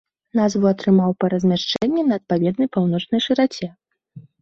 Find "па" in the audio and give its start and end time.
1.25-1.29